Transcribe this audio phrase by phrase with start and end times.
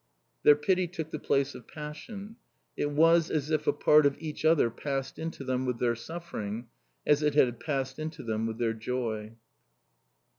[0.41, 2.37] Their pity took the place of passion.
[2.75, 6.69] It was as if a part of each other passed into them with their suffering
[7.05, 9.33] as it had passed into them with their joy.